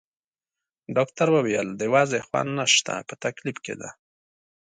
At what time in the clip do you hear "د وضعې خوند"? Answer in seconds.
1.79-2.49